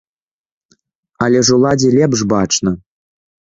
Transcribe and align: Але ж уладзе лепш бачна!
Але 1.27 1.39
ж 1.51 1.55
уладзе 1.59 1.95
лепш 1.99 2.19
бачна! 2.35 2.71